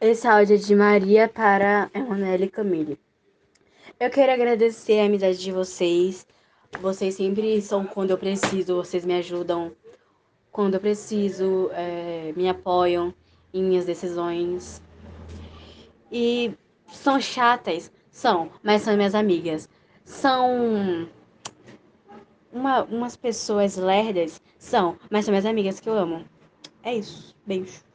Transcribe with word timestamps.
Esse 0.00 0.26
áudio 0.26 0.54
é 0.54 0.58
de 0.58 0.74
Maria 0.74 1.28
para 1.28 1.90
Emanuele 1.92 2.48
Camille. 2.48 2.98
Eu 4.00 4.08
quero 4.08 4.32
agradecer 4.32 4.98
a 4.98 5.04
amizade 5.04 5.36
de 5.36 5.52
vocês. 5.52 6.26
Vocês 6.80 7.16
sempre 7.16 7.60
são 7.60 7.84
quando 7.84 8.10
eu 8.10 8.16
preciso, 8.16 8.76
vocês 8.76 9.04
me 9.04 9.12
ajudam 9.16 9.76
quando 10.50 10.76
eu 10.76 10.80
preciso, 10.80 11.68
é, 11.74 12.32
me 12.34 12.48
apoiam 12.48 13.12
em 13.52 13.62
minhas 13.62 13.84
decisões. 13.84 14.80
E 16.10 16.54
são 16.90 17.20
chatas, 17.20 17.92
são, 18.10 18.50
mas 18.62 18.80
são 18.80 18.96
minhas 18.96 19.14
amigas. 19.14 19.68
São 20.02 21.10
uma, 22.50 22.84
umas 22.84 23.16
pessoas 23.16 23.76
lerdas, 23.76 24.40
são, 24.56 24.96
mas 25.10 25.26
são 25.26 25.32
minhas 25.32 25.44
amigas 25.44 25.78
que 25.78 25.90
eu 25.90 25.94
amo. 25.94 26.24
É 26.82 26.96
isso. 26.96 27.36
Beijo. 27.44 27.89